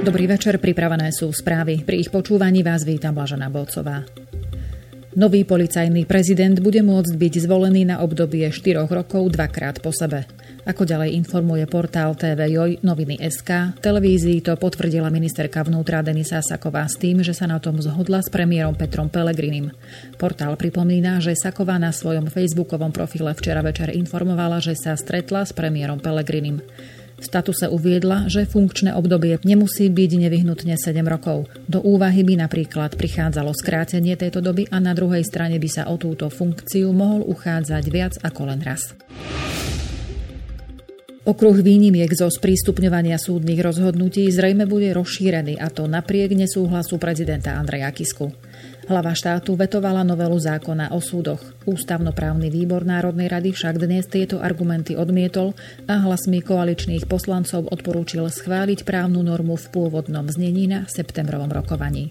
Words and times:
Dobrý 0.00 0.24
večer, 0.24 0.56
pripravené 0.56 1.12
sú 1.12 1.28
správy. 1.28 1.84
Pri 1.84 2.00
ich 2.00 2.08
počúvaní 2.08 2.64
vás 2.64 2.88
vítam 2.88 3.12
Blažana 3.12 3.52
Bolcová. 3.52 4.08
Nový 5.12 5.44
policajný 5.44 6.08
prezident 6.08 6.56
bude 6.56 6.80
môcť 6.80 7.20
byť 7.20 7.34
zvolený 7.44 7.84
na 7.84 8.00
obdobie 8.00 8.48
4 8.48 8.88
rokov 8.88 9.28
dvakrát 9.36 9.84
po 9.84 9.92
sebe. 9.92 10.24
Ako 10.64 10.88
ďalej 10.88 11.12
informuje 11.20 11.68
portál 11.68 12.16
TV 12.16 12.48
Joj 12.48 12.80
noviny 12.80 13.20
SK, 13.20 13.76
televízii 13.84 14.40
to 14.40 14.56
potvrdila 14.56 15.12
ministerka 15.12 15.60
vnútra 15.60 16.00
Denisa 16.00 16.40
Saková 16.40 16.88
s 16.88 16.96
tým, 16.96 17.20
že 17.20 17.36
sa 17.36 17.44
na 17.44 17.60
tom 17.60 17.76
zhodla 17.76 18.24
s 18.24 18.32
premiérom 18.32 18.72
Petrom 18.80 19.12
Pelegrinim. 19.12 19.68
Portál 20.16 20.56
pripomína, 20.56 21.20
že 21.20 21.36
Saková 21.36 21.76
na 21.76 21.92
svojom 21.92 22.32
facebookovom 22.32 22.88
profile 22.88 23.36
včera 23.36 23.60
večer 23.60 23.92
informovala, 23.92 24.64
že 24.64 24.72
sa 24.80 24.96
stretla 24.96 25.44
s 25.44 25.52
premiérom 25.52 26.00
Pelegrinim. 26.00 26.64
V 27.20 27.24
statuse 27.28 27.68
uviedla, 27.68 28.32
že 28.32 28.48
funkčné 28.48 28.96
obdobie 28.96 29.36
nemusí 29.44 29.92
byť 29.92 30.10
nevyhnutne 30.16 30.80
7 30.80 31.04
rokov. 31.04 31.52
Do 31.68 31.84
úvahy 31.84 32.24
by 32.24 32.48
napríklad 32.48 32.96
prichádzalo 32.96 33.52
skrátenie 33.52 34.16
tejto 34.16 34.40
doby 34.40 34.64
a 34.72 34.80
na 34.80 34.96
druhej 34.96 35.20
strane 35.28 35.60
by 35.60 35.68
sa 35.68 35.82
o 35.92 36.00
túto 36.00 36.32
funkciu 36.32 36.88
mohol 36.96 37.28
uchádzať 37.28 37.84
viac 37.92 38.16
ako 38.24 38.48
len 38.48 38.64
raz. 38.64 38.96
Okruh 41.20 41.60
výnimiek 41.60 42.08
zo 42.16 42.32
sprístupňovania 42.32 43.20
súdnych 43.20 43.60
rozhodnutí 43.60 44.24
zrejme 44.32 44.64
bude 44.64 44.88
rozšírený 44.96 45.60
a 45.60 45.68
to 45.68 45.84
napriek 45.84 46.32
nesúhlasu 46.32 46.96
prezidenta 46.96 47.60
Andreja 47.60 47.92
Kisku. 47.92 48.32
Hlava 48.90 49.14
štátu 49.14 49.54
vetovala 49.54 50.02
novelu 50.02 50.34
zákona 50.34 50.90
o 50.90 50.98
súdoch. 50.98 51.38
Ústavnoprávny 51.62 52.50
výbor 52.50 52.82
Národnej 52.82 53.30
rady 53.30 53.54
však 53.54 53.78
dnes 53.78 54.10
tieto 54.10 54.42
argumenty 54.42 54.98
odmietol 54.98 55.54
a 55.86 56.02
hlasmi 56.02 56.42
koaličných 56.42 57.06
poslancov 57.06 57.70
odporúčil 57.70 58.26
schváliť 58.26 58.82
právnu 58.82 59.22
normu 59.22 59.54
v 59.54 59.66
pôvodnom 59.70 60.26
znení 60.26 60.66
na 60.66 60.90
septembrovom 60.90 61.54
rokovaní. 61.54 62.10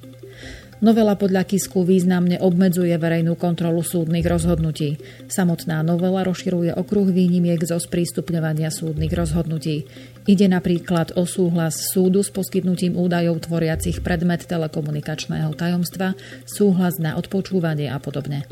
Novela 0.80 1.19
podľa 1.19 1.44
Kisku 1.44 1.83
významne 1.83 2.39
obmedzuje 2.39 2.95
verejnú 2.95 3.36
kontrolu 3.36 3.83
súdnych 3.83 4.23
rozhodnutí. 4.23 4.95
Samotná 5.27 5.83
novela 5.83 6.23
rozširuje 6.23 6.71
okruh 6.71 7.11
výnimiek 7.11 7.59
zo 7.59 7.75
sprístupňovania 7.75 8.71
súdnych 8.71 9.11
rozhodnutí. 9.11 9.83
Ide 10.30 10.45
napríklad 10.45 11.17
o 11.17 11.25
súhlas 11.25 11.89
súdu 11.89 12.22
s 12.22 12.30
poskytnutím 12.30 12.94
údajov 12.94 13.49
tvoriacich 13.49 14.05
predmet 14.05 14.45
telekomunikačného 14.45 15.58
tajomstva, 15.58 16.13
súhlas 16.45 17.02
na 17.02 17.17
odpočúvanie 17.17 17.89
a 17.89 17.97
podobne. 17.97 18.45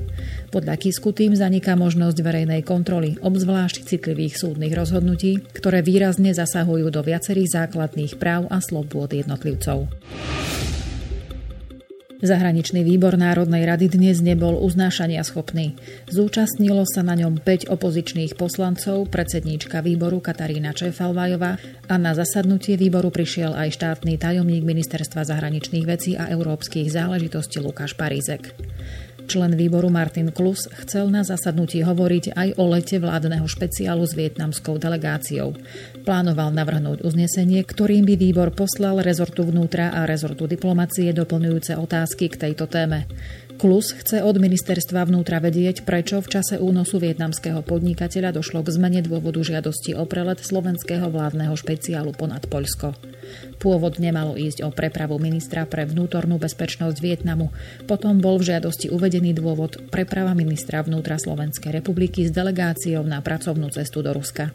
Podľa 0.49 0.73
Kisku 0.81 1.13
tým 1.13 1.37
zaniká 1.37 1.77
možnosť 1.77 2.17
verejnej 2.17 2.65
kontroly, 2.65 3.21
obzvlášť 3.21 3.85
citlivých 3.93 4.41
súdnych 4.41 4.73
rozhodnutí, 4.73 5.45
ktoré 5.53 5.85
výrazne 5.85 6.33
zasahujú 6.33 6.89
do 6.89 7.05
viacerých 7.05 7.69
základných 7.69 8.17
práv 8.17 8.49
a 8.49 8.57
slobôd 8.57 9.13
jednotlivcov. 9.13 9.85
Zahraničný 12.17 12.81
výbor 12.81 13.13
Národnej 13.13 13.61
rady 13.61 13.93
dnes 13.93 14.25
nebol 14.25 14.57
uznášania 14.57 15.21
schopný. 15.21 15.77
Zúčastnilo 16.09 16.81
sa 16.89 17.05
na 17.05 17.13
ňom 17.13 17.37
5 17.37 17.69
opozičných 17.69 18.33
poslancov, 18.33 19.13
predsedníčka 19.13 19.85
výboru 19.85 20.17
Katarína 20.17 20.73
Čefalvajová 20.73 21.61
a 21.85 21.95
na 22.01 22.17
zasadnutie 22.17 22.73
výboru 22.73 23.13
prišiel 23.13 23.53
aj 23.53 23.69
štátny 23.69 24.17
tajomník 24.17 24.65
Ministerstva 24.65 25.29
zahraničných 25.29 25.85
vecí 25.85 26.17
a 26.17 26.25
európskych 26.33 26.89
záležitostí 26.89 27.61
Lukáš 27.61 27.93
Parízek. 27.93 28.49
Člen 29.27 29.59
výboru 29.59 29.91
Martin 29.91 30.31
Klus 30.31 30.71
chcel 30.71 31.11
na 31.11 31.19
zasadnutí 31.19 31.83
hovoriť 31.83 32.31
aj 32.31 32.49
o 32.55 32.63
lete 32.71 32.95
vládneho 32.95 33.43
špeciálu 33.43 34.07
s 34.07 34.15
vietnamskou 34.15 34.79
delegáciou. 34.79 35.51
Plánoval 36.07 36.55
navrhnúť 36.55 37.03
uznesenie, 37.03 37.59
ktorým 37.67 38.07
by 38.07 38.15
výbor 38.15 38.55
poslal 38.55 39.03
rezortu 39.03 39.43
vnútra 39.43 39.91
a 39.91 40.07
rezortu 40.07 40.47
diplomacie 40.47 41.11
doplňujúce 41.11 41.75
otázky 41.75 42.31
k 42.31 42.47
tejto 42.47 42.71
téme. 42.71 43.03
Klus 43.57 43.89
chce 43.89 44.21
od 44.21 44.37
ministerstva 44.37 45.09
vnútra 45.09 45.41
vedieť, 45.41 45.81
prečo 45.81 46.21
v 46.21 46.29
čase 46.29 46.61
únosu 46.61 47.01
vietnamského 47.01 47.65
podnikateľa 47.65 48.37
došlo 48.37 48.61
k 48.61 48.69
zmene 48.69 49.01
dôvodu 49.01 49.41
žiadosti 49.41 49.97
o 49.97 50.05
prelet 50.05 50.37
slovenského 50.37 51.09
vládneho 51.09 51.57
špeciálu 51.57 52.13
ponad 52.13 52.45
Poľsko. 52.45 52.93
Pôvodne 53.57 54.13
malo 54.13 54.37
ísť 54.37 54.61
o 54.61 54.69
prepravu 54.69 55.17
ministra 55.17 55.65
pre 55.65 55.89
vnútornú 55.89 56.37
bezpečnosť 56.37 57.01
Vietnamu. 57.01 57.49
Potom 57.89 58.21
bol 58.21 58.37
v 58.37 58.53
žiadosti 58.53 58.93
uvedený 58.93 59.33
dôvod 59.33 59.89
preprava 59.89 60.37
ministra 60.37 60.85
vnútra 60.85 61.17
Slovenskej 61.17 61.81
republiky 61.81 62.29
s 62.29 62.31
delegáciou 62.31 63.01
na 63.09 63.25
pracovnú 63.25 63.73
cestu 63.73 64.05
do 64.05 64.13
Ruska. 64.13 64.53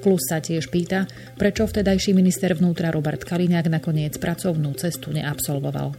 Klus 0.00 0.24
sa 0.32 0.40
tiež 0.40 0.72
pýta, 0.72 1.04
prečo 1.36 1.68
vtedajší 1.68 2.16
minister 2.16 2.56
vnútra 2.56 2.88
Robert 2.88 3.20
Kaliňák 3.20 3.68
nakoniec 3.68 4.16
pracovnú 4.16 4.72
cestu 4.80 5.12
neabsolvoval. 5.12 5.92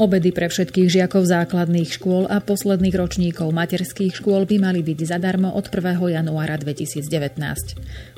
Obedy 0.00 0.32
pre 0.32 0.48
všetkých 0.48 0.88
žiakov 0.88 1.28
základných 1.28 1.92
škôl 2.00 2.24
a 2.24 2.40
posledných 2.40 2.96
ročníkov 2.96 3.52
materských 3.52 4.16
škôl 4.16 4.48
by 4.48 4.56
mali 4.56 4.80
byť 4.80 4.96
zadarmo 5.04 5.52
od 5.52 5.68
1. 5.68 6.16
januára 6.16 6.56
2019. 6.56 7.04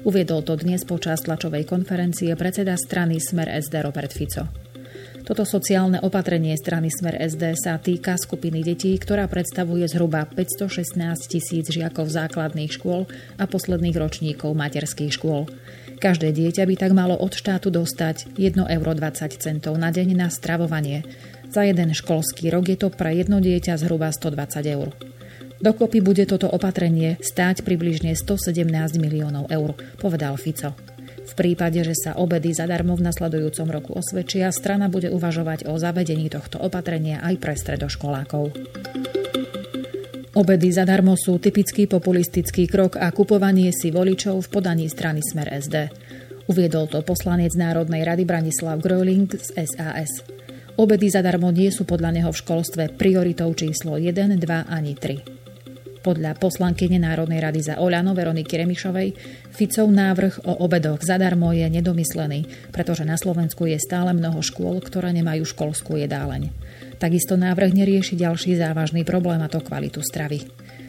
Uviedol 0.07 0.47
to 0.47 0.55
dnes 0.55 0.87
počas 0.87 1.27
tlačovej 1.27 1.67
konferencie 1.67 2.31
predseda 2.39 2.79
strany 2.79 3.19
Smer 3.19 3.51
SD 3.59 3.83
Robert 3.83 4.15
Fico. 4.15 4.47
Toto 5.27 5.43
sociálne 5.43 5.99
opatrenie 5.99 6.55
strany 6.55 6.87
Smer 6.87 7.19
SD 7.19 7.59
sa 7.59 7.75
týka 7.83 8.15
skupiny 8.15 8.63
detí, 8.63 8.95
ktorá 8.95 9.27
predstavuje 9.27 9.83
zhruba 9.91 10.31
516 10.31 10.95
tisíc 11.27 11.67
žiakov 11.67 12.07
základných 12.07 12.79
škôl 12.79 13.11
a 13.43 13.51
posledných 13.51 13.99
ročníkov 13.99 14.55
materských 14.55 15.19
škôl. 15.19 15.51
Každé 16.03 16.35
dieťa 16.35 16.63
by 16.67 16.75
tak 16.75 16.95
malo 16.99 17.15
od 17.15 17.31
štátu 17.31 17.71
dostať 17.71 18.35
1,20 18.35 18.71
euro 18.75 18.93
na 19.79 19.91
deň 19.95 20.19
na 20.19 20.31
stravovanie, 20.35 21.07
za 21.53 21.69
jeden 21.69 21.93
školský 21.93 22.49
rok 22.49 22.73
je 22.73 22.81
to 22.81 22.89
pre 22.89 23.13
jedno 23.13 23.37
dieťa 23.45 23.77
zhruba 23.77 24.09
120 24.09 24.65
eur. 24.73 24.97
Dokopy 25.63 26.03
bude 26.03 26.25
toto 26.27 26.51
opatrenie 26.51 27.21
stáť 27.23 27.63
približne 27.63 28.17
117 28.17 28.67
miliónov 28.99 29.47
eur, 29.53 29.79
povedal 30.01 30.35
Fico. 30.41 30.75
V 31.23 31.33
prípade, 31.39 31.79
že 31.87 31.95
sa 31.95 32.19
obedy 32.19 32.51
zadarmo 32.51 32.99
v 32.99 33.07
nasledujúcom 33.07 33.69
roku 33.71 33.95
osvedčia, 33.95 34.51
strana 34.51 34.91
bude 34.91 35.07
uvažovať 35.15 35.71
o 35.71 35.79
zavedení 35.79 36.27
tohto 36.27 36.59
opatrenia 36.59 37.23
aj 37.23 37.35
pre 37.39 37.55
stredoškolákov. 37.55 38.51
Obedy 40.33 40.73
zadarmo 40.73 41.15
sú 41.15 41.37
typický 41.39 41.87
populistický 41.87 42.67
krok 42.67 42.99
a 42.99 43.13
kupovanie 43.13 43.71
si 43.71 43.93
voličov 43.93 44.43
v 44.43 44.49
podaní 44.51 44.89
strany 44.89 45.23
Smer 45.23 45.53
SD. 45.61 45.93
Uviedol 46.51 46.91
to 46.91 47.05
poslanec 47.07 47.55
Národnej 47.55 48.03
rady 48.03 48.27
Branislav 48.27 48.83
Gröling 48.83 49.31
z 49.31 49.63
SAS. 49.63 50.42
Obedy 50.73 51.13
zadarmo 51.13 51.53
nie 51.53 51.69
sú 51.69 51.85
podľa 51.85 52.17
neho 52.17 52.31
v 52.33 52.41
školstve 52.41 52.97
prioritou 52.97 53.53
číslo 53.53 54.01
1, 54.01 54.41
2 54.41 54.73
ani 54.73 54.97
3. 54.97 56.01
Podľa 56.03 56.35
poslankyne 56.35 56.99
Národnej 56.99 57.39
rady 57.39 57.61
za 57.63 57.75
Oľano 57.79 58.11
Veroniky 58.17 58.59
Remišovej 58.59 59.15
Ficov 59.55 59.87
návrh 59.93 60.49
o 60.49 60.65
obedoch 60.65 60.99
zadarmo 61.05 61.55
je 61.55 61.69
nedomyslený, 61.69 62.73
pretože 62.75 63.07
na 63.07 63.15
Slovensku 63.15 63.69
je 63.71 63.79
stále 63.79 64.11
mnoho 64.11 64.43
škôl, 64.43 64.83
ktoré 64.83 65.15
nemajú 65.15 65.47
školskú 65.47 66.01
jedáleň. 66.01 66.51
Takisto 66.99 67.39
návrh 67.39 67.77
nerieši 67.77 68.19
ďalší 68.19 68.59
závažný 68.59 69.07
problém 69.07 69.39
a 69.45 69.53
to 69.53 69.63
kvalitu 69.63 70.03
stravy. 70.03 70.43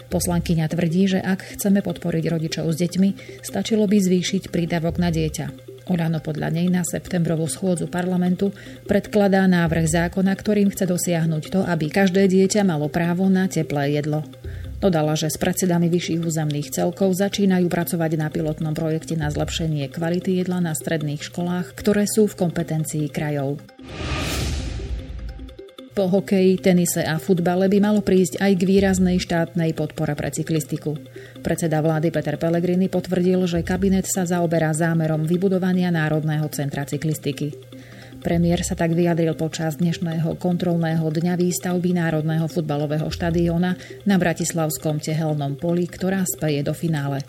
Poslankyňa 0.10 0.66
tvrdí, 0.72 1.12
že 1.12 1.20
ak 1.20 1.60
chceme 1.60 1.84
podporiť 1.86 2.24
rodičov 2.32 2.72
s 2.72 2.80
deťmi, 2.80 3.10
stačilo 3.46 3.86
by 3.86 3.98
zvýšiť 4.00 4.50
prídavok 4.50 4.98
na 4.98 5.12
dieťa. 5.12 5.73
Oľano 5.84 6.24
podľa 6.24 6.50
nej 6.56 6.72
na 6.72 6.88
septembrovú 6.88 7.44
schôdzu 7.52 7.92
parlamentu 7.92 8.56
predkladá 8.88 9.44
návrh 9.52 9.84
zákona, 9.92 10.32
ktorým 10.32 10.72
chce 10.72 10.88
dosiahnuť 10.88 11.44
to, 11.52 11.60
aby 11.68 11.92
každé 11.92 12.24
dieťa 12.32 12.64
malo 12.64 12.88
právo 12.88 13.28
na 13.28 13.52
teplé 13.52 14.00
jedlo. 14.00 14.24
Dodala, 14.80 15.16
že 15.16 15.32
s 15.32 15.40
predsedami 15.40 15.88
vyšších 15.88 16.24
územných 16.24 16.72
celkov 16.76 17.16
začínajú 17.16 17.72
pracovať 17.72 18.20
na 18.20 18.28
pilotnom 18.28 18.76
projekte 18.76 19.16
na 19.16 19.32
zlepšenie 19.32 19.88
kvality 19.88 20.44
jedla 20.44 20.60
na 20.60 20.76
stredných 20.76 21.24
školách, 21.24 21.72
ktoré 21.72 22.04
sú 22.04 22.28
v 22.28 22.36
kompetencii 22.36 23.08
krajov. 23.08 23.64
Po 25.94 26.10
hokeji, 26.10 26.58
tenise 26.58 27.06
a 27.06 27.22
futbale 27.22 27.70
by 27.70 27.78
malo 27.78 28.02
prísť 28.02 28.42
aj 28.42 28.52
k 28.58 28.66
výraznej 28.66 29.22
štátnej 29.22 29.78
podpore 29.78 30.18
pre 30.18 30.34
cyklistiku. 30.34 30.98
Predseda 31.46 31.86
vlády 31.86 32.10
Peter 32.10 32.34
Pellegrini 32.42 32.90
potvrdil, 32.90 33.46
že 33.46 33.62
kabinet 33.62 34.10
sa 34.10 34.26
zaoberá 34.26 34.74
zámerom 34.74 35.22
vybudovania 35.30 35.94
Národného 35.94 36.50
centra 36.50 36.82
cyklistiky. 36.90 37.54
Premiér 38.26 38.66
sa 38.66 38.74
tak 38.74 38.98
vyjadril 38.98 39.38
počas 39.38 39.78
dnešného 39.78 40.34
kontrolného 40.42 41.06
dňa 41.06 41.38
výstavby 41.38 41.94
Národného 41.94 42.50
futbalového 42.50 43.14
štadióna 43.14 43.78
na 44.10 44.16
Bratislavskom 44.18 44.98
tehelnom 44.98 45.62
poli, 45.62 45.86
ktorá 45.86 46.26
speje 46.26 46.66
do 46.66 46.74
finále. 46.74 47.22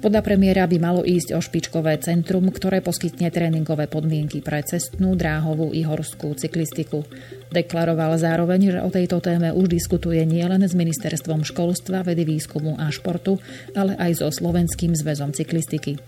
Podľa 0.00 0.24
premiéra 0.24 0.64
by 0.64 0.80
malo 0.80 1.04
ísť 1.04 1.36
o 1.36 1.44
špičkové 1.44 2.00
centrum, 2.00 2.48
ktoré 2.48 2.80
poskytne 2.80 3.28
tréningové 3.28 3.84
podmienky 3.84 4.40
pre 4.40 4.64
cestnú, 4.64 5.12
dráhovú 5.12 5.76
i 5.76 5.84
horskú 5.84 6.32
cyklistiku. 6.32 7.04
Deklaroval 7.52 8.16
zároveň, 8.16 8.60
že 8.72 8.80
o 8.80 8.88
tejto 8.88 9.20
téme 9.20 9.52
už 9.52 9.68
diskutuje 9.68 10.24
nielen 10.24 10.64
s 10.64 10.72
Ministerstvom 10.72 11.44
školstva, 11.44 12.00
vedy, 12.00 12.24
výskumu 12.24 12.80
a 12.80 12.88
športu, 12.88 13.44
ale 13.76 13.92
aj 14.00 14.24
so 14.24 14.32
Slovenským 14.32 14.96
zväzom 14.96 15.36
cyklistiky. 15.36 16.00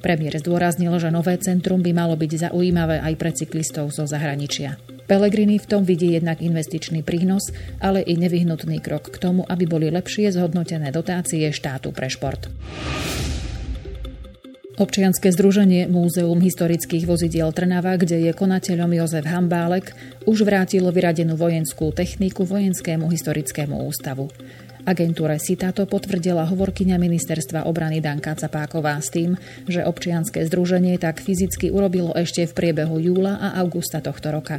Premiér 0.00 0.40
zdôraznil, 0.40 0.96
že 0.96 1.12
nové 1.12 1.36
centrum 1.36 1.84
by 1.84 1.92
malo 1.92 2.16
byť 2.16 2.48
zaujímavé 2.48 3.04
aj 3.04 3.14
pre 3.20 3.28
cyklistov 3.36 3.92
zo 3.92 4.08
zahraničia. 4.08 4.80
Pelegrini 5.04 5.60
v 5.60 5.68
tom 5.68 5.84
vidí 5.84 6.16
jednak 6.16 6.40
investičný 6.40 7.04
prínos, 7.04 7.52
ale 7.76 8.00
i 8.00 8.16
nevyhnutný 8.16 8.80
krok 8.80 9.12
k 9.12 9.20
tomu, 9.20 9.44
aby 9.44 9.68
boli 9.68 9.92
lepšie 9.92 10.32
zhodnotené 10.32 10.88
dotácie 10.88 11.44
štátu 11.52 11.92
pre 11.92 12.08
šport. 12.08 12.48
Občianske 14.74 15.30
združenie 15.30 15.86
Múzeum 15.86 16.42
historických 16.42 17.06
vozidiel 17.06 17.54
Trnava, 17.54 17.94
kde 17.94 18.26
je 18.26 18.34
konateľom 18.34 18.90
Jozef 18.98 19.22
Hambálek, 19.22 19.94
už 20.26 20.42
vrátilo 20.42 20.90
vyradenú 20.90 21.38
vojenskú 21.38 21.94
techniku 21.94 22.42
Vojenskému 22.42 23.06
historickému 23.06 23.70
ústavu. 23.86 24.34
Agentúre 24.82 25.38
si 25.38 25.54
táto 25.54 25.86
potvrdila 25.86 26.50
hovorkyňa 26.50 26.98
ministerstva 26.98 27.70
obrany 27.70 28.02
Danka 28.02 28.34
Capáková 28.34 28.98
s 28.98 29.14
tým, 29.14 29.38
že 29.70 29.86
občianske 29.86 30.42
združenie 30.42 30.98
tak 30.98 31.22
fyzicky 31.22 31.70
urobilo 31.70 32.10
ešte 32.18 32.42
v 32.42 32.52
priebehu 32.58 32.98
júla 32.98 33.38
a 33.38 33.54
augusta 33.62 34.02
tohto 34.02 34.34
roka. 34.34 34.58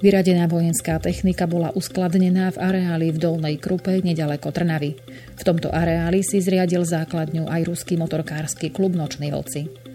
Vyradená 0.00 0.48
vojenská 0.48 0.96
technika 0.96 1.44
bola 1.44 1.76
uskladnená 1.76 2.48
v 2.56 2.58
areáli 2.58 3.12
v 3.12 3.20
Dolnej 3.20 3.60
Krupe 3.60 4.00
nedaleko 4.00 4.48
Trnavy. 4.48 4.96
V 5.36 5.42
tomto 5.44 5.68
areáli 5.68 6.24
si 6.24 6.40
zriadil 6.40 6.88
základňu 6.88 7.44
aj 7.44 7.68
ruský 7.68 8.00
motorkársky 8.00 8.72
klub 8.72 8.96
Nočný 8.96 9.28
vlci. 9.28 9.89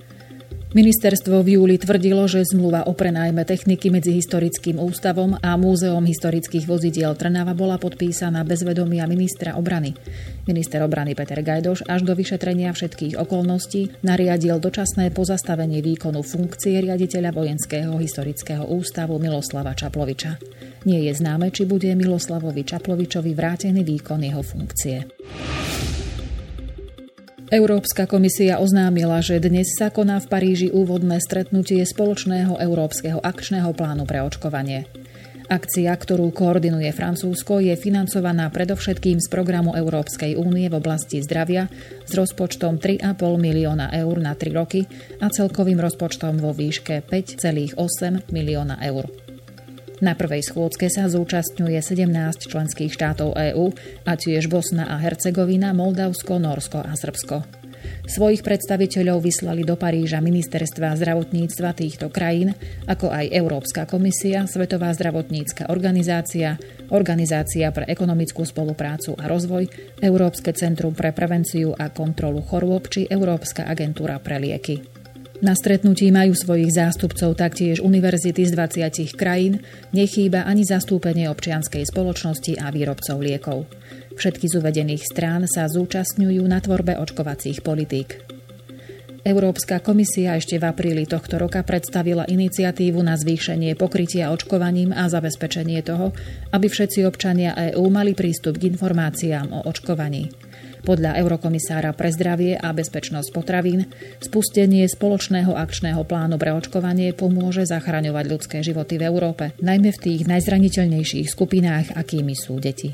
Ministerstvo 0.76 1.40
v 1.40 1.56
júli 1.56 1.80
tvrdilo, 1.80 2.28
že 2.28 2.44
zmluva 2.44 2.84
o 2.84 2.92
prenajme 2.92 3.48
techniky 3.48 3.88
medzi 3.88 4.12
Historickým 4.12 4.76
ústavom 4.76 5.40
a 5.40 5.56
Múzeom 5.56 6.04
historických 6.04 6.68
vozidiel 6.68 7.16
Trnava 7.16 7.56
bola 7.56 7.80
podpísaná 7.80 8.44
bez 8.44 8.68
vedomia 8.68 9.08
ministra 9.08 9.56
obrany. 9.56 9.96
Minister 10.44 10.84
obrany 10.84 11.16
Peter 11.16 11.40
Gajdoš 11.40 11.88
až 11.88 12.04
do 12.04 12.12
vyšetrenia 12.12 12.76
všetkých 12.76 13.16
okolností 13.16 14.04
nariadil 14.04 14.60
dočasné 14.60 15.16
pozastavenie 15.16 15.80
výkonu 15.80 16.20
funkcie 16.20 16.84
riaditeľa 16.84 17.32
Vojenského 17.32 17.96
historického 17.96 18.68
ústavu 18.68 19.16
Miloslava 19.16 19.72
Čaploviča. 19.72 20.36
Nie 20.84 21.08
je 21.08 21.16
známe, 21.16 21.56
či 21.56 21.64
bude 21.64 21.88
Miloslavovi 21.96 22.68
Čaplovičovi 22.68 23.32
vrátený 23.32 23.80
výkon 23.80 24.28
jeho 24.28 24.44
funkcie. 24.44 25.08
Európska 27.56 28.04
komisia 28.04 28.60
oznámila, 28.60 29.24
že 29.24 29.40
dnes 29.40 29.80
sa 29.80 29.88
koná 29.88 30.20
v 30.20 30.28
Paríži 30.28 30.68
úvodné 30.76 31.24
stretnutie 31.24 31.80
spoločného 31.88 32.60
európskeho 32.60 33.24
akčného 33.24 33.72
plánu 33.72 34.04
pre 34.04 34.20
očkovanie. 34.20 34.84
Akcia, 35.48 35.96
ktorú 35.96 36.36
koordinuje 36.36 36.92
Francúzsko, 36.92 37.64
je 37.64 37.80
financovaná 37.80 38.52
predovšetkým 38.52 39.24
z 39.24 39.28
programu 39.32 39.72
Európskej 39.72 40.36
únie 40.36 40.68
v 40.68 40.76
oblasti 40.84 41.24
zdravia 41.24 41.72
s 42.04 42.12
rozpočtom 42.12 42.76
3,5 42.76 43.24
milióna 43.40 43.88
eur 44.04 44.20
na 44.20 44.36
3 44.36 44.52
roky 44.52 44.84
a 45.24 45.32
celkovým 45.32 45.80
rozpočtom 45.80 46.44
vo 46.44 46.52
výške 46.52 47.08
5,8 47.08 48.36
milióna 48.36 48.84
eur. 48.84 49.08
Na 50.04 50.12
prvej 50.12 50.44
schôdzke 50.44 50.92
sa 50.92 51.08
zúčastňuje 51.08 51.80
17 51.80 52.12
členských 52.52 52.92
štátov 52.92 53.32
EÚ 53.32 53.72
a 54.04 54.20
tiež 54.20 54.52
Bosna 54.52 54.92
a 54.92 55.00
Hercegovina, 55.00 55.72
Moldavsko, 55.72 56.36
Norsko 56.36 56.84
a 56.84 56.92
Srbsko. 57.00 57.66
Svojich 58.06 58.46
predstaviteľov 58.46 59.24
vyslali 59.24 59.66
do 59.66 59.74
Paríža 59.78 60.22
ministerstva 60.22 60.94
zdravotníctva 61.00 61.74
týchto 61.74 62.10
krajín, 62.14 62.54
ako 62.86 63.10
aj 63.10 63.34
Európska 63.34 63.90
komisia, 63.90 64.46
Svetová 64.46 64.94
zdravotnícka 64.94 65.70
organizácia, 65.74 66.58
Organizácia 66.94 67.74
pre 67.74 67.90
ekonomickú 67.90 68.46
spoluprácu 68.46 69.18
a 69.18 69.26
rozvoj, 69.26 69.66
Európske 70.06 70.54
centrum 70.54 70.94
pre 70.94 71.18
prevenciu 71.18 71.74
a 71.74 71.90
kontrolu 71.90 72.46
chorôb 72.46 72.90
či 72.94 73.10
Európska 73.10 73.66
agentúra 73.66 74.22
pre 74.22 74.38
lieky. 74.38 74.95
Na 75.44 75.52
stretnutí 75.52 76.16
majú 76.16 76.32
svojich 76.32 76.72
zástupcov 76.72 77.36
taktiež 77.36 77.84
univerzity 77.84 78.48
z 78.48 78.56
20 78.56 79.20
krajín, 79.20 79.60
nechýba 79.92 80.48
ani 80.48 80.64
zastúpenie 80.64 81.28
občianskej 81.28 81.84
spoločnosti 81.92 82.56
a 82.56 82.72
výrobcov 82.72 83.20
liekov. 83.20 83.68
Všetky 84.16 84.48
z 84.48 84.64
uvedených 84.64 85.04
strán 85.04 85.44
sa 85.44 85.68
zúčastňujú 85.68 86.40
na 86.48 86.64
tvorbe 86.64 86.96
očkovacích 86.96 87.60
politík. 87.60 88.24
Európska 89.26 89.82
komisia 89.82 90.38
ešte 90.38 90.62
v 90.62 90.70
apríli 90.70 91.10
tohto 91.10 91.42
roka 91.42 91.66
predstavila 91.66 92.30
iniciatívu 92.30 93.02
na 93.02 93.18
zvýšenie 93.18 93.74
pokrytia 93.74 94.30
očkovaním 94.30 94.94
a 94.94 95.10
zabezpečenie 95.10 95.82
toho, 95.82 96.14
aby 96.54 96.70
všetci 96.70 97.02
občania 97.04 97.58
EÚ 97.74 97.90
mali 97.90 98.14
prístup 98.14 98.62
k 98.62 98.70
informáciám 98.70 99.50
o 99.50 99.66
očkovaní. 99.66 100.45
Podľa 100.86 101.18
eurokomisára 101.18 101.98
pre 101.98 102.14
zdravie 102.14 102.62
a 102.62 102.70
bezpečnosť 102.70 103.34
potravín 103.34 103.90
spustenie 104.22 104.86
spoločného 104.86 105.58
akčného 105.58 106.06
plánu 106.06 106.38
pre 106.38 106.54
očkovanie 106.54 107.10
pomôže 107.18 107.66
zachraňovať 107.66 108.26
ľudské 108.30 108.58
životy 108.62 109.02
v 109.02 109.10
Európe, 109.10 109.58
najmä 109.66 109.90
v 109.90 110.02
tých 110.06 110.30
najzraniteľnejších 110.30 111.26
skupinách, 111.26 111.98
akými 111.98 112.38
sú 112.38 112.62
deti. 112.62 112.94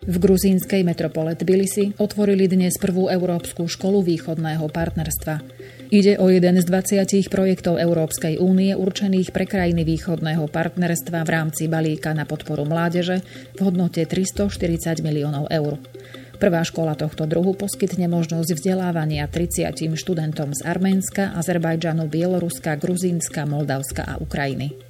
V 0.00 0.16
gruzínskej 0.16 0.80
metropole 0.80 1.36
Tbilisi 1.36 1.92
otvorili 2.00 2.48
dnes 2.48 2.80
prvú 2.80 3.12
európsku 3.12 3.68
školu 3.68 4.00
východného 4.00 4.64
partnerstva. 4.72 5.44
Ide 5.92 6.16
o 6.16 6.32
jeden 6.32 6.56
z 6.56 6.64
20 6.64 7.28
projektov 7.28 7.76
Európskej 7.76 8.40
únie 8.40 8.72
určených 8.72 9.28
pre 9.28 9.44
krajiny 9.44 9.84
východného 9.84 10.48
partnerstva 10.48 11.20
v 11.20 11.28
rámci 11.28 11.68
balíka 11.68 12.16
na 12.16 12.24
podporu 12.24 12.64
mládeže 12.64 13.20
v 13.52 13.60
hodnote 13.60 14.00
340 14.08 15.04
miliónov 15.04 15.52
eur. 15.52 15.76
Prvá 16.40 16.64
škola 16.64 16.96
tohto 16.96 17.28
druhu 17.28 17.52
poskytne 17.52 18.08
možnosť 18.08 18.56
vzdelávania 18.56 19.28
30 19.28 20.00
študentom 20.00 20.56
z 20.56 20.64
Arménska, 20.64 21.36
Azerbajdžanu, 21.36 22.08
Bieloruska, 22.08 22.80
Gruzínska, 22.80 23.44
Moldavska 23.44 24.08
a 24.08 24.16
Ukrajiny. 24.16 24.89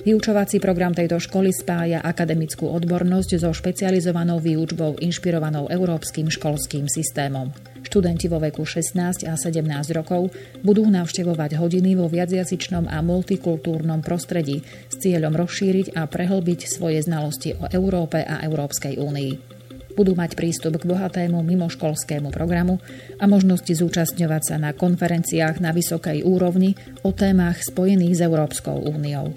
Vyučovací 0.00 0.64
program 0.64 0.96
tejto 0.96 1.20
školy 1.20 1.52
spája 1.52 2.00
akademickú 2.00 2.64
odbornosť 2.72 3.36
so 3.36 3.52
špecializovanou 3.52 4.40
výučbou 4.40 4.96
inšpirovanou 4.96 5.68
európskym 5.68 6.32
školským 6.32 6.88
systémom. 6.88 7.52
Študenti 7.84 8.24
vo 8.32 8.40
veku 8.40 8.64
16 8.64 9.28
a 9.28 9.36
17 9.36 9.60
rokov 9.92 10.32
budú 10.64 10.88
navštevovať 10.88 11.60
hodiny 11.60 12.00
vo 12.00 12.08
viacjazyčnom 12.08 12.88
a 12.88 13.04
multikultúrnom 13.04 14.00
prostredí 14.00 14.64
s 14.88 14.94
cieľom 15.04 15.36
rozšíriť 15.36 15.92
a 15.92 16.08
prehlbiť 16.08 16.64
svoje 16.64 17.04
znalosti 17.04 17.60
o 17.60 17.68
Európe 17.68 18.24
a 18.24 18.40
Európskej 18.40 18.96
únii 18.96 19.59
budú 19.94 20.18
mať 20.18 20.38
prístup 20.38 20.78
k 20.78 20.88
bohatému 20.88 21.40
mimoškolskému 21.42 22.30
programu 22.34 22.78
a 23.18 23.24
možnosti 23.30 23.70
zúčastňovať 23.70 24.42
sa 24.42 24.56
na 24.58 24.70
konferenciách 24.74 25.58
na 25.58 25.70
vysokej 25.70 26.22
úrovni 26.26 26.78
o 27.06 27.10
témach 27.14 27.60
spojených 27.62 28.18
s 28.18 28.24
Európskou 28.26 28.86
úniou. 28.86 29.34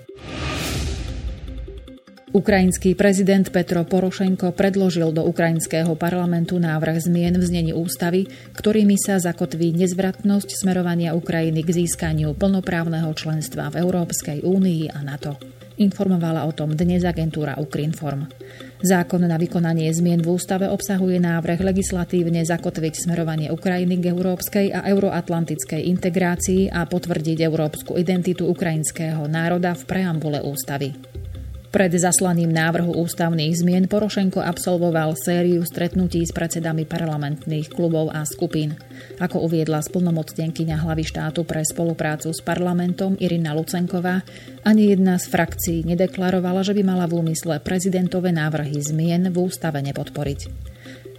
Ukrajinský 2.33 2.97
prezident 2.97 3.45
Petro 3.53 3.85
Porošenko 3.85 4.57
predložil 4.57 5.13
do 5.13 5.21
ukrajinského 5.21 5.93
parlamentu 5.93 6.57
návrh 6.57 7.05
zmien 7.05 7.37
v 7.37 7.45
znení 7.45 7.77
ústavy, 7.77 8.25
ktorými 8.57 8.97
sa 8.97 9.21
zakotví 9.21 9.69
nezvratnosť 9.77 10.65
smerovania 10.65 11.13
Ukrajiny 11.13 11.61
k 11.61 11.85
získaniu 11.85 12.33
plnoprávneho 12.33 13.13
členstva 13.13 13.69
v 13.69 13.85
Európskej 13.85 14.41
únii 14.41 14.89
a 14.89 15.05
NATO. 15.05 15.37
Informovala 15.73 16.45
o 16.45 16.53
tom 16.53 16.77
dnes 16.77 17.01
agentúra 17.01 17.57
Ukrinform. 17.57 18.29
Zákon 18.83 19.25
na 19.25 19.41
vykonanie 19.41 19.89
zmien 19.89 20.21
v 20.21 20.37
ústave 20.37 20.69
obsahuje 20.69 21.17
návrh 21.17 21.65
legislatívne 21.65 22.45
zakotviť 22.45 22.93
smerovanie 23.09 23.49
Ukrajiny 23.49 23.97
k 23.97 24.13
európskej 24.13 24.69
a 24.69 24.85
euroatlantickej 24.85 25.81
integrácii 25.89 26.69
a 26.69 26.85
potvrdiť 26.85 27.37
európsku 27.41 27.97
identitu 27.97 28.45
ukrajinského 28.45 29.25
národa 29.25 29.73
v 29.73 29.83
preambule 29.89 30.45
ústavy. 30.45 30.93
Pred 31.73 31.89
zaslaním 31.97 32.53
návrhu 32.53 32.93
ústavných 33.01 33.57
zmien 33.57 33.89
Porošenko 33.89 34.45
absolvoval 34.45 35.17
sériu 35.17 35.65
stretnutí 35.65 36.21
s 36.21 36.29
predsedami 36.29 36.85
parlamentných 36.85 37.65
klubov 37.73 38.13
a 38.13 38.21
skupín. 38.29 38.77
Ako 39.17 39.41
uviedla 39.49 39.81
splnomocnenkyňa 39.81 40.85
hlavy 40.85 41.01
štátu 41.01 41.41
pre 41.41 41.65
spoluprácu 41.65 42.29
s 42.29 42.45
parlamentom 42.45 43.17
Irina 43.17 43.57
Lucenková, 43.57 44.21
ani 44.61 44.93
jedna 44.93 45.17
z 45.17 45.25
frakcií 45.33 45.81
nedeklarovala, 45.81 46.61
že 46.61 46.77
by 46.77 46.85
mala 46.85 47.09
v 47.09 47.25
úmysle 47.25 47.57
prezidentové 47.57 48.29
návrhy 48.29 48.77
zmien 48.77 49.33
v 49.33 49.37
ústave 49.41 49.81
nepodporiť. 49.81 50.72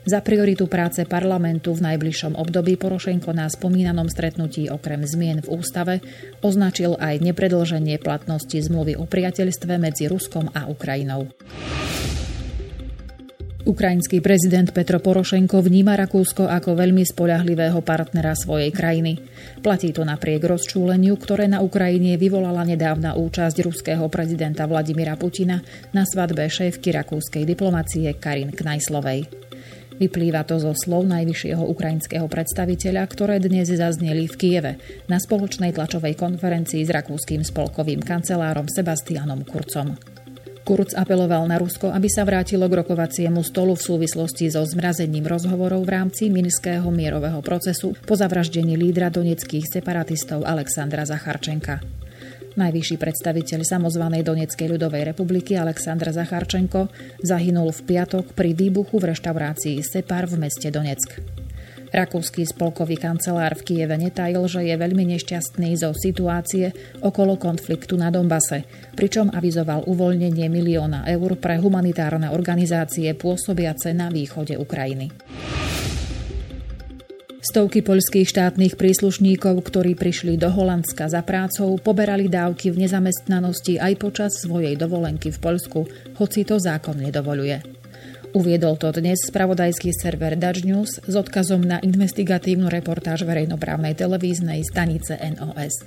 Za 0.04 0.20
prioritu 0.20 0.68
práce 0.68 1.08
parlamentu 1.08 1.72
v 1.72 1.80
najbližšom 1.80 2.36
období 2.36 2.76
Porošenko 2.76 3.32
na 3.32 3.48
spomínanom 3.48 4.12
stretnutí 4.12 4.68
okrem 4.68 5.00
zmien 5.08 5.40
v 5.40 5.48
ústave 5.48 6.04
označil 6.44 7.00
aj 7.00 7.24
nepredlženie 7.24 7.96
platnosti 7.96 8.52
zmluvy 8.52 9.00
o 9.00 9.08
priateľstve 9.08 9.80
medzi 9.80 10.04
Ruskom 10.04 10.52
a 10.52 10.68
Ukrajinou. 10.68 11.32
Ukrajinský 13.64 14.20
prezident 14.20 14.68
Petro 14.76 15.00
Porošenko 15.00 15.64
vníma 15.64 15.96
Rakúsko 15.96 16.52
ako 16.52 16.76
veľmi 16.76 17.00
spoľahlivého 17.00 17.80
partnera 17.80 18.36
svojej 18.36 18.68
krajiny. 18.68 19.24
Platí 19.64 19.88
to 19.88 20.04
napriek 20.04 20.44
rozčúleniu, 20.44 21.16
ktoré 21.16 21.48
na 21.48 21.64
Ukrajine 21.64 22.20
vyvolala 22.20 22.60
nedávna 22.68 23.16
účasť 23.16 23.56
ruského 23.64 24.04
prezidenta 24.12 24.68
Vladimira 24.68 25.16
Putina 25.16 25.64
na 25.96 26.04
svadbe 26.04 26.44
šéfky 26.44 26.92
rakúskej 26.92 27.48
diplomacie 27.48 28.12
Karin 28.20 28.52
Knajslovej. 28.52 29.44
Vyplýva 29.94 30.42
to 30.42 30.58
zo 30.58 30.74
slov 30.74 31.06
najvyššieho 31.06 31.62
ukrajinského 31.70 32.26
predstaviteľa, 32.26 33.06
ktoré 33.06 33.38
dnes 33.38 33.70
zazneli 33.70 34.26
v 34.26 34.34
Kieve 34.34 34.72
na 35.06 35.22
spoločnej 35.22 35.70
tlačovej 35.70 36.18
konferencii 36.18 36.82
s 36.82 36.90
rakúskym 36.90 37.46
spolkovým 37.46 38.02
kancelárom 38.02 38.66
Sebastianom 38.66 39.46
Kurcom. 39.46 39.94
Kurz 40.64 40.96
apeloval 40.96 41.44
na 41.44 41.60
Rusko, 41.60 41.92
aby 41.92 42.08
sa 42.08 42.24
vrátilo 42.24 42.64
k 42.72 42.80
rokovaciemu 42.80 43.44
stolu 43.44 43.76
v 43.76 43.84
súvislosti 43.84 44.48
so 44.48 44.64
zmrazením 44.64 45.28
rozhovorov 45.28 45.84
v 45.84 45.92
rámci 45.92 46.32
minského 46.32 46.88
mierového 46.88 47.44
procesu 47.44 47.92
po 47.92 48.16
zavraždení 48.16 48.74
lídra 48.74 49.12
doneckých 49.12 49.68
separatistov 49.68 50.48
Alexandra 50.48 51.04
Zacharčenka. 51.04 51.84
Najvyšší 52.54 53.02
predstaviteľ 53.02 53.66
samozvanej 53.66 54.22
Doneckej 54.22 54.78
ľudovej 54.78 55.10
republiky 55.10 55.58
Aleksandr 55.58 56.14
Zacharčenko 56.14 56.86
zahynul 57.18 57.74
v 57.74 57.80
piatok 57.82 58.30
pri 58.30 58.54
výbuchu 58.54 59.02
v 59.02 59.10
reštaurácii 59.10 59.82
Separ 59.82 60.30
v 60.30 60.46
meste 60.46 60.70
Doneck. 60.70 61.18
Rakúsky 61.90 62.46
spolkový 62.46 62.98
kancelár 62.98 63.58
v 63.58 63.62
Kieve 63.66 63.98
netajil, 63.98 64.42
že 64.46 64.66
je 64.66 64.74
veľmi 64.74 65.02
nešťastný 65.14 65.78
zo 65.78 65.90
situácie 65.94 66.70
okolo 67.02 67.38
konfliktu 67.38 67.98
na 67.98 68.14
Dombase, 68.14 68.66
pričom 68.94 69.34
avizoval 69.34 69.86
uvoľnenie 69.90 70.46
milióna 70.46 71.10
eur 71.10 71.34
pre 71.38 71.58
humanitárne 71.58 72.30
organizácie 72.30 73.10
pôsobiace 73.18 73.94
na 73.94 74.10
východe 74.10 74.58
Ukrajiny. 74.58 75.10
Stovky 77.44 77.84
poľských 77.84 78.24
štátnych 78.24 78.80
príslušníkov, 78.80 79.68
ktorí 79.68 79.92
prišli 80.00 80.40
do 80.40 80.48
Holandska 80.48 81.12
za 81.12 81.20
prácou, 81.20 81.76
poberali 81.76 82.24
dávky 82.24 82.72
v 82.72 82.88
nezamestnanosti 82.88 83.76
aj 83.76 84.00
počas 84.00 84.32
svojej 84.40 84.72
dovolenky 84.80 85.28
v 85.28 85.36
Poľsku, 85.44 85.84
hoci 86.16 86.48
to 86.48 86.56
zákon 86.56 86.96
nedovoluje. 86.96 87.60
Uviedol 88.32 88.80
to 88.80 88.88
dnes 88.96 89.28
spravodajský 89.28 89.92
server 89.92 90.40
Dutch 90.40 90.64
News 90.64 91.04
s 91.04 91.12
odkazom 91.12 91.60
na 91.60 91.84
investigatívnu 91.84 92.72
reportáž 92.72 93.28
verejnoprávnej 93.28 93.92
televíznej 93.92 94.64
stanice 94.64 95.12
NOS. 95.20 95.84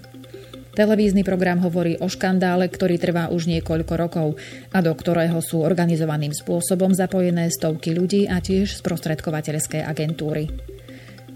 Televízny 0.77 1.25
program 1.25 1.57
hovorí 1.65 1.97
o 1.97 2.05
škandále, 2.05 2.69
ktorý 2.69 3.01
trvá 3.01 3.33
už 3.33 3.49
niekoľko 3.49 3.93
rokov 3.97 4.37
a 4.69 4.85
do 4.85 4.93
ktorého 4.93 5.41
sú 5.41 5.65
organizovaným 5.65 6.37
spôsobom 6.37 6.93
zapojené 6.93 7.49
stovky 7.49 7.97
ľudí 7.97 8.29
a 8.29 8.37
tiež 8.45 8.77
sprostredkovateľské 8.77 9.81
agentúry. 9.81 10.76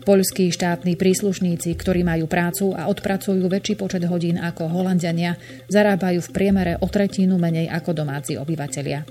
Poľskí 0.02 0.50
štátni 0.50 0.98
príslušníci, 0.98 1.78
ktorí 1.78 2.02
majú 2.02 2.26
prácu 2.26 2.74
a 2.74 2.90
odpracujú 2.90 3.46
väčší 3.46 3.78
počet 3.78 4.02
hodín 4.10 4.42
ako 4.42 4.66
Holandiania, 4.66 5.38
zarábajú 5.70 6.26
v 6.26 6.34
priemere 6.34 6.74
o 6.82 6.90
tretinu 6.90 7.38
menej 7.38 7.70
ako 7.70 8.02
domáci 8.02 8.34
obyvatelia. 8.34 9.06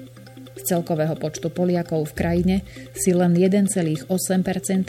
Z 0.58 0.76
celkového 0.76 1.14
počtu 1.14 1.48
Poliakov 1.48 2.10
v 2.10 2.16
krajine 2.18 2.56
si 2.92 3.14
len 3.14 3.32
1,8% 3.32 4.10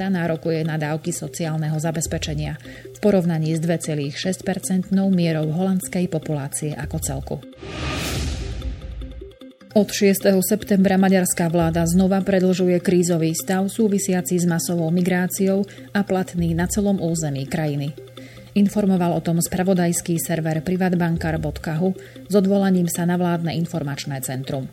nárokuje 0.09 0.65
na 0.65 0.75
dávky 0.81 1.13
sociálneho 1.13 1.77
zabezpečenia 1.77 2.57
v 2.91 2.97
porovnaní 2.97 3.53
s 3.53 3.61
2,6% 3.61 4.91
mierou 5.13 5.47
holandskej 5.53 6.09
populácie 6.09 6.73
ako 6.73 6.97
celku. 6.99 7.37
Od 9.71 9.87
6. 9.87 10.43
septembra 10.43 10.99
maďarská 10.99 11.47
vláda 11.47 11.87
znova 11.87 12.19
predlžuje 12.19 12.83
krízový 12.83 13.31
stav 13.31 13.63
súvisiaci 13.71 14.35
s 14.35 14.43
masovou 14.43 14.91
migráciou 14.91 15.63
a 15.95 16.03
platný 16.03 16.51
na 16.51 16.67
celom 16.67 16.99
území 16.99 17.47
krajiny. 17.47 17.95
Informoval 18.51 19.15
o 19.15 19.23
tom 19.23 19.39
spravodajský 19.39 20.19
server 20.19 20.59
privatbankar.hu 20.59 21.87
s 22.27 22.33
odvolaním 22.35 22.91
sa 22.91 23.07
na 23.07 23.15
vládne 23.15 23.55
informačné 23.55 24.19
centrum. 24.19 24.67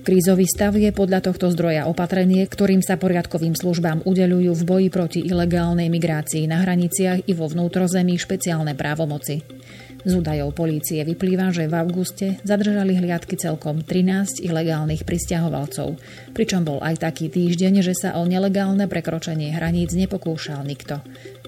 Krízový 0.00 0.48
stav 0.48 0.80
je 0.80 0.88
podľa 0.96 1.28
tohto 1.28 1.52
zdroja 1.52 1.84
opatrenie, 1.84 2.48
ktorým 2.48 2.80
sa 2.80 2.96
poriadkovým 2.96 3.52
službám 3.52 4.08
udeľujú 4.08 4.50
v 4.56 4.62
boji 4.64 4.88
proti 4.88 5.20
ilegálnej 5.28 5.92
migrácii 5.92 6.48
na 6.48 6.64
hraniciach 6.64 7.28
i 7.28 7.32
vo 7.36 7.52
vnútrozemí 7.52 8.16
špeciálne 8.16 8.72
právomoci. 8.72 9.44
Z 10.02 10.18
údajov 10.18 10.50
polície 10.58 10.98
vyplýva, 11.06 11.54
že 11.54 11.70
v 11.70 11.78
auguste 11.78 12.26
zadržali 12.42 12.98
hliadky 12.98 13.38
celkom 13.38 13.86
13 13.86 14.42
ilegálnych 14.42 15.06
pristahovalcov, 15.06 15.94
pričom 16.34 16.66
bol 16.66 16.82
aj 16.82 17.06
taký 17.06 17.30
týždeň, 17.30 17.86
že 17.86 17.94
sa 17.94 18.18
o 18.18 18.26
nelegálne 18.26 18.90
prekročenie 18.90 19.54
hraníc 19.54 19.94
nepokúšal 19.94 20.66
nikto, 20.66 20.98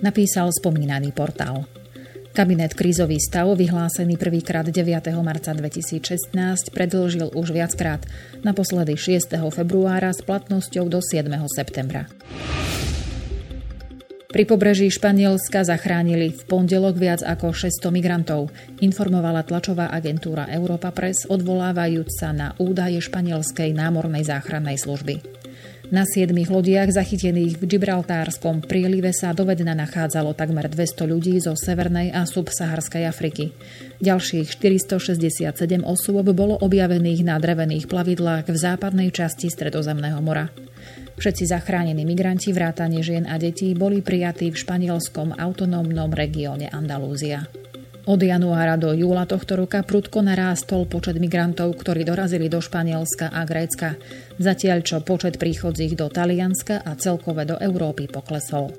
napísal 0.06 0.54
spomínaný 0.54 1.10
portál. 1.10 1.66
Kabinet 2.34 2.74
krízový 2.74 3.22
stav, 3.22 3.46
vyhlásený 3.54 4.18
prvýkrát 4.18 4.66
9. 4.66 4.74
marca 5.22 5.54
2016, 5.54 6.34
predlžil 6.74 7.30
už 7.30 7.54
viackrát, 7.54 8.02
naposledy 8.42 8.98
6. 8.98 9.38
februára 9.54 10.10
s 10.10 10.18
platnosťou 10.18 10.90
do 10.90 10.98
7. 10.98 11.30
septembra. 11.46 12.10
Pri 14.34 14.50
pobreží 14.50 14.90
Španielska 14.90 15.62
zachránili 15.62 16.34
v 16.34 16.42
pondelok 16.50 16.98
viac 16.98 17.22
ako 17.22 17.54
600 17.54 17.94
migrantov, 17.94 18.50
informovala 18.82 19.46
tlačová 19.46 19.94
agentúra 19.94 20.50
Europa 20.50 20.90
Press, 20.90 21.22
odvolávajúc 21.30 22.10
sa 22.10 22.34
na 22.34 22.50
údaje 22.58 22.98
španielskej 22.98 23.70
námornej 23.70 24.26
záchrannej 24.26 24.74
služby. 24.82 25.22
Na 25.94 26.02
siedmých 26.02 26.50
lodiach 26.50 26.90
zachytených 26.90 27.62
v 27.62 27.78
Gibraltárskom 27.78 28.66
prílive 28.66 29.14
sa 29.14 29.30
dovedna 29.30 29.78
nachádzalo 29.78 30.34
takmer 30.34 30.66
200 30.66 31.06
ľudí 31.06 31.38
zo 31.38 31.54
Severnej 31.54 32.10
a 32.10 32.26
subsaharskej 32.26 33.06
Afriky. 33.06 33.54
Ďalších 34.02 34.50
467 34.50 35.46
osôb 35.86 36.26
bolo 36.34 36.58
objavených 36.58 37.22
na 37.22 37.38
drevených 37.38 37.86
plavidlách 37.86 38.50
v 38.50 38.58
západnej 38.58 39.14
časti 39.14 39.46
Stredozemného 39.46 40.18
mora. 40.18 40.50
Všetci 41.14 41.46
zachránení 41.46 42.02
migranti, 42.02 42.50
vrátane 42.50 43.00
žien 43.00 43.24
a 43.30 43.38
detí, 43.38 43.72
boli 43.72 44.02
prijatí 44.02 44.50
v 44.50 44.58
španielskom 44.58 45.38
autonómnom 45.38 46.10
regióne 46.10 46.66
Andalúzia. 46.70 47.46
Od 48.04 48.20
januára 48.20 48.76
do 48.76 48.92
júla 48.92 49.24
tohto 49.24 49.56
roka 49.56 49.80
prudko 49.80 50.20
narástol 50.20 50.84
počet 50.84 51.16
migrantov, 51.16 51.72
ktorí 51.80 52.04
dorazili 52.04 52.52
do 52.52 52.60
Španielska 52.60 53.32
a 53.32 53.48
Grécka, 53.48 53.96
zatiaľ 54.36 54.84
čo 54.84 55.00
počet 55.00 55.40
príchodzích 55.40 55.96
do 55.96 56.12
Talianska 56.12 56.84
a 56.84 56.92
celkové 57.00 57.48
do 57.48 57.56
Európy 57.56 58.04
poklesol. 58.12 58.76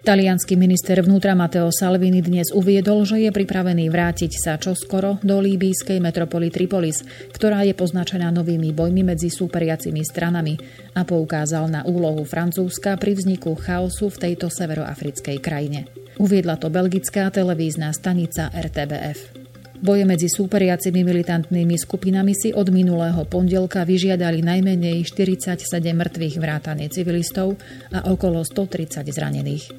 Talianský 0.00 0.56
minister 0.56 0.96
vnútra 1.04 1.36
Matteo 1.36 1.68
Salvini 1.68 2.24
dnes 2.24 2.56
uviedol, 2.56 3.04
že 3.04 3.20
je 3.20 3.28
pripravený 3.28 3.92
vrátiť 3.92 4.32
sa 4.32 4.56
čoskoro 4.56 5.20
do 5.20 5.36
líbijskej 5.44 6.00
metropoly 6.00 6.48
Tripolis, 6.48 7.04
ktorá 7.36 7.68
je 7.68 7.76
poznačená 7.76 8.32
novými 8.32 8.72
bojmi 8.72 9.04
medzi 9.04 9.28
súperiacimi 9.28 10.00
stranami 10.00 10.56
a 10.96 11.04
poukázal 11.04 11.68
na 11.68 11.80
úlohu 11.84 12.24
Francúzska 12.24 12.96
pri 12.96 13.12
vzniku 13.12 13.52
chaosu 13.60 14.08
v 14.08 14.20
tejto 14.24 14.48
severoafrickej 14.48 15.36
krajine. 15.36 15.84
Uviedla 16.16 16.56
to 16.56 16.72
belgická 16.72 17.28
televízna 17.28 17.92
stanica 17.92 18.48
RTBF. 18.56 19.39
Boje 19.80 20.04
medzi 20.04 20.28
súperiacimi 20.28 21.00
militantnými 21.00 21.72
skupinami 21.80 22.36
si 22.36 22.52
od 22.52 22.68
minulého 22.68 23.24
pondelka 23.24 23.80
vyžiadali 23.88 24.44
najmenej 24.44 25.00
47 25.08 25.64
mŕtvych 25.96 26.36
vrátane 26.36 26.84
civilistov 26.92 27.56
a 27.88 28.12
okolo 28.12 28.44
130 28.44 29.08
zranených. 29.08 29.72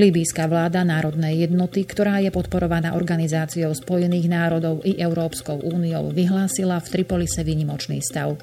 Líbijská 0.00 0.48
vláda 0.48 0.80
národnej 0.80 1.44
jednoty, 1.44 1.84
ktorá 1.84 2.24
je 2.24 2.32
podporovaná 2.32 2.96
Organizáciou 2.96 3.76
spojených 3.76 4.32
národov 4.32 4.80
i 4.80 4.96
Európskou 4.96 5.60
úniou, 5.60 6.08
vyhlásila 6.08 6.80
v 6.80 6.90
Tripolise 6.90 7.44
výnimočný 7.44 8.00
stav. 8.00 8.40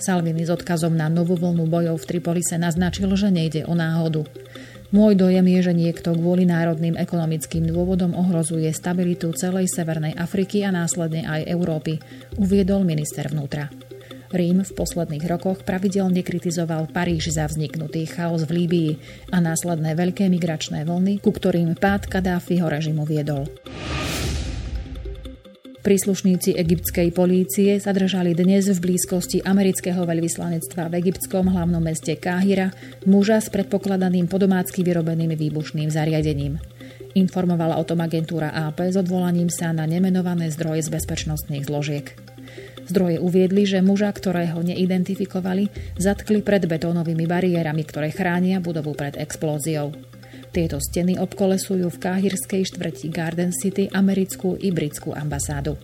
Salvini 0.00 0.48
s 0.48 0.50
odkazom 0.50 0.96
na 0.96 1.12
novú 1.12 1.36
vlnu 1.36 1.68
bojov 1.68 2.02
v 2.02 2.08
Tripolise 2.08 2.56
naznačil, 2.56 3.12
že 3.20 3.28
nejde 3.28 3.68
o 3.68 3.76
náhodu. 3.76 4.24
Môj 4.92 5.16
dojem 5.16 5.48
je, 5.56 5.72
že 5.72 5.72
niekto 5.72 6.12
kvôli 6.12 6.44
národným 6.44 7.00
ekonomickým 7.00 7.64
dôvodom 7.64 8.12
ohrozuje 8.12 8.68
stabilitu 8.76 9.32
celej 9.32 9.72
Severnej 9.72 10.12
Afriky 10.20 10.68
a 10.68 10.70
následne 10.70 11.24
aj 11.24 11.48
Európy, 11.48 11.96
uviedol 12.36 12.84
minister 12.84 13.24
vnútra. 13.32 13.72
Rím 14.36 14.60
v 14.60 14.72
posledných 14.76 15.24
rokoch 15.24 15.64
pravidelne 15.64 16.20
kritizoval 16.20 16.92
Paríž 16.92 17.32
za 17.32 17.48
vzniknutý 17.48 18.04
chaos 18.04 18.44
v 18.44 18.64
Líbii 18.64 18.90
a 19.32 19.40
následné 19.40 19.96
veľké 19.96 20.28
migračné 20.28 20.84
vlny, 20.84 21.24
ku 21.24 21.32
ktorým 21.32 21.72
pád 21.72 22.12
Kadáfiho 22.12 22.68
režimu 22.68 23.08
viedol. 23.08 23.48
Príslušníci 25.82 26.54
egyptskej 26.54 27.10
polície 27.10 27.74
zadržali 27.82 28.38
dnes 28.38 28.70
v 28.70 28.78
blízkosti 28.78 29.42
amerického 29.42 30.06
veľvyslanectva 30.06 30.86
v 30.86 31.02
egyptskom 31.02 31.50
hlavnom 31.50 31.82
meste 31.82 32.14
Káhira 32.14 32.70
muža 33.02 33.42
s 33.42 33.50
predpokladaným 33.50 34.30
podomácky 34.30 34.86
vyrobeným 34.86 35.34
výbušným 35.34 35.90
zariadením. 35.90 36.62
Informovala 37.18 37.82
o 37.82 37.84
tom 37.84 37.98
agentúra 37.98 38.54
AP 38.54 38.94
s 38.94 38.96
odvolaním 38.96 39.50
sa 39.50 39.74
na 39.74 39.82
nemenované 39.82 40.54
zdroje 40.54 40.86
z 40.86 41.02
bezpečnostných 41.02 41.66
zložiek. 41.66 42.14
Zdroje 42.86 43.18
uviedli, 43.18 43.66
že 43.66 43.82
muža, 43.82 44.14
ktorého 44.14 44.62
neidentifikovali, 44.62 45.66
zatkli 45.98 46.46
pred 46.46 46.62
betónovými 46.62 47.26
bariérami, 47.26 47.82
ktoré 47.82 48.14
chránia 48.14 48.62
budovu 48.62 48.94
pred 48.94 49.18
explóziou. 49.18 49.90
Tieto 50.52 50.76
steny 50.76 51.16
obkolesujú 51.16 51.88
v 51.88 51.96
káhirskej 51.96 52.76
štvrti 52.76 53.08
Garden 53.08 53.56
City 53.56 53.88
americkú 53.88 54.60
i 54.60 54.68
britskú 54.68 55.16
ambasádu. 55.16 55.80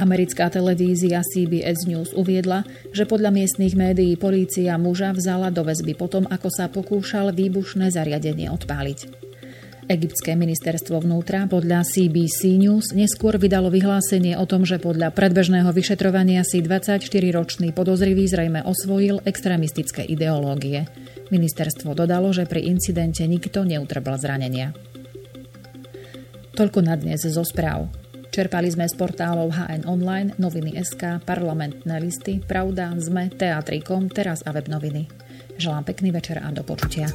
Americká 0.00 0.48
televízia 0.48 1.20
CBS 1.20 1.84
News 1.84 2.16
uviedla, 2.16 2.64
že 2.96 3.04
podľa 3.04 3.36
miestnych 3.36 3.76
médií 3.76 4.16
polícia 4.16 4.80
muža 4.80 5.12
vzala 5.12 5.52
do 5.52 5.60
väzby 5.60 5.92
potom, 5.92 6.24
ako 6.24 6.48
sa 6.48 6.72
pokúšal 6.72 7.36
výbušné 7.36 7.92
zariadenie 7.92 8.48
odpáliť. 8.48 9.28
Egyptské 9.88 10.36
ministerstvo 10.36 11.04
vnútra 11.04 11.44
podľa 11.44 11.84
CBC 11.84 12.60
News 12.60 12.92
neskôr 12.96 13.36
vydalo 13.36 13.68
vyhlásenie 13.68 14.36
o 14.36 14.44
tom, 14.48 14.64
že 14.64 14.80
podľa 14.80 15.12
predbežného 15.12 15.68
vyšetrovania 15.72 16.44
si 16.48 16.64
24-ročný 16.64 17.76
podozrivý 17.76 18.24
zrejme 18.28 18.64
osvojil 18.64 19.20
extrémistické 19.28 20.04
ideológie. 20.04 20.84
Ministerstvo 21.28 21.92
dodalo, 21.92 22.32
že 22.32 22.48
pri 22.48 22.64
incidente 22.64 23.20
nikto 23.28 23.64
neutrpel 23.64 24.16
zranenia. 24.16 24.72
Toľko 26.56 26.80
na 26.82 26.96
dnes 26.98 27.22
zo 27.22 27.44
správ. 27.44 27.92
Čerpali 28.28 28.68
sme 28.68 28.88
z 28.88 28.94
portálov 28.96 29.52
HN 29.52 29.88
Online, 29.88 30.34
Noviny 30.36 30.76
SK, 30.80 31.22
Parlamentné 31.24 31.96
listy, 32.00 32.40
Pravda, 32.40 32.92
ZME, 32.96 33.34
Teatrikom, 33.34 34.08
Teraz 34.12 34.44
a 34.44 34.52
web 34.52 34.68
noviny. 34.68 35.08
Želám 35.58 35.84
pekný 35.84 36.14
večer 36.14 36.40
a 36.40 36.48
do 36.52 36.62
počutia. 36.62 37.10